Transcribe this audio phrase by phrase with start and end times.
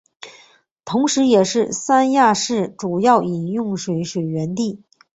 [0.83, 4.81] 同时也是三亚市主要饮用水水源地。